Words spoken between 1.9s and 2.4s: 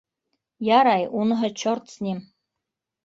с ним.